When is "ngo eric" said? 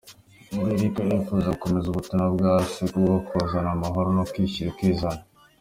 0.53-0.95